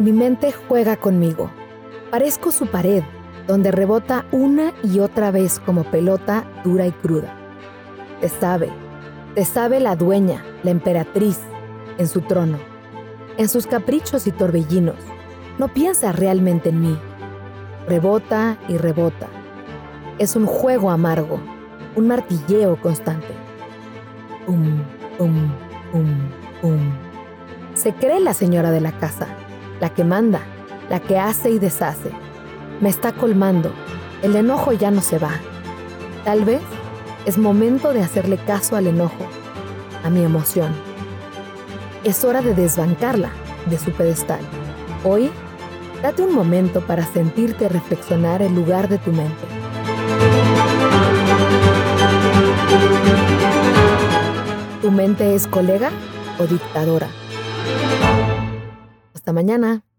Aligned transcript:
mente 0.00 0.52
juega 0.52 0.96
conmigo. 0.96 1.50
Parezco 2.10 2.50
su 2.50 2.66
pared, 2.66 3.02
donde 3.46 3.70
rebota 3.70 4.24
una 4.32 4.72
y 4.82 5.00
otra 5.00 5.30
vez 5.30 5.60
como 5.60 5.84
pelota 5.84 6.44
dura 6.64 6.86
y 6.86 6.92
cruda. 6.92 7.36
Te 8.20 8.28
sabe, 8.28 8.70
te 9.34 9.44
sabe 9.44 9.78
la 9.80 9.96
dueña, 9.96 10.44
la 10.62 10.70
emperatriz, 10.70 11.38
en 11.98 12.08
su 12.08 12.22
trono, 12.22 12.58
en 13.36 13.48
sus 13.48 13.66
caprichos 13.66 14.26
y 14.26 14.32
torbellinos. 14.32 14.96
No 15.58 15.68
piensa 15.68 16.12
realmente 16.12 16.70
en 16.70 16.80
mí. 16.80 16.98
Rebota 17.86 18.56
y 18.68 18.76
rebota. 18.76 19.28
Es 20.18 20.34
un 20.34 20.46
juego 20.46 20.90
amargo, 20.90 21.38
un 21.96 22.08
martilleo 22.08 22.80
constante. 22.80 23.34
Se 27.74 27.92
cree 27.94 28.20
la 28.20 28.34
señora 28.34 28.70
de 28.70 28.80
la 28.80 28.92
casa, 28.92 29.26
la 29.80 29.90
que 29.90 30.04
manda, 30.04 30.40
la 30.88 31.00
que 31.00 31.18
hace 31.18 31.50
y 31.50 31.58
deshace. 31.58 32.10
Me 32.80 32.88
está 32.88 33.12
colmando. 33.12 33.72
El 34.22 34.36
enojo 34.36 34.72
ya 34.72 34.90
no 34.90 35.00
se 35.00 35.18
va. 35.18 35.32
Tal 36.24 36.44
vez 36.44 36.60
es 37.24 37.38
momento 37.38 37.92
de 37.92 38.02
hacerle 38.02 38.36
caso 38.36 38.76
al 38.76 38.86
enojo, 38.86 39.26
a 40.04 40.10
mi 40.10 40.22
emoción. 40.22 40.72
Es 42.04 42.24
hora 42.24 42.42
de 42.42 42.54
desbancarla 42.54 43.30
de 43.66 43.78
su 43.78 43.92
pedestal. 43.92 44.40
Hoy, 45.04 45.30
date 46.02 46.22
un 46.22 46.34
momento 46.34 46.80
para 46.82 47.04
sentirte 47.04 47.68
reflexionar 47.68 48.42
el 48.42 48.54
lugar 48.54 48.88
de 48.88 48.98
tu 48.98 49.12
mente. 49.12 49.46
¿Tu 54.82 54.90
mente 54.90 55.34
es 55.34 55.46
colega 55.46 55.90
o 56.38 56.46
dictadora? 56.46 57.08
Hasta 59.30 59.42
mañana. 59.44 59.89